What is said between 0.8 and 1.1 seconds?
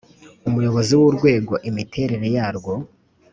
w